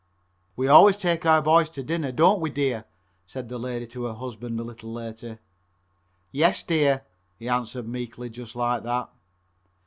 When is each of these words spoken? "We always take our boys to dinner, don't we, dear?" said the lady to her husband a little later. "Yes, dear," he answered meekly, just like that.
"We 0.55 0.67
always 0.67 0.97
take 0.97 1.27
our 1.27 1.43
boys 1.43 1.69
to 1.69 1.83
dinner, 1.83 2.11
don't 2.11 2.41
we, 2.41 2.49
dear?" 2.49 2.85
said 3.27 3.49
the 3.49 3.59
lady 3.59 3.85
to 3.85 4.05
her 4.05 4.13
husband 4.15 4.59
a 4.59 4.63
little 4.63 4.91
later. 4.91 5.37
"Yes, 6.31 6.63
dear," 6.63 7.03
he 7.37 7.47
answered 7.47 7.87
meekly, 7.87 8.31
just 8.31 8.55
like 8.55 8.81
that. 8.81 9.09